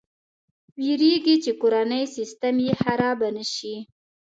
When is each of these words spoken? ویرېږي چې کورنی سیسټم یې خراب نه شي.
ویرېږي 0.81 1.35
چې 1.43 1.51
کورنی 1.61 2.03
سیسټم 2.15 2.55
یې 2.65 2.73
خراب 2.83 3.19
نه 3.35 3.45
شي. 3.53 3.75